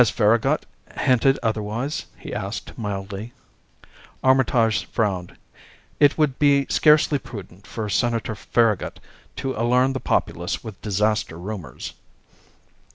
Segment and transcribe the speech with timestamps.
[0.01, 0.65] "Has Farragut
[0.97, 3.33] hinted otherwise?" he asked mildly.
[4.23, 5.37] Armitage frowned.
[5.99, 8.99] "It would be scarcely prudent for Senator Farragut
[9.35, 11.93] to alarm the populace with disaster rumors."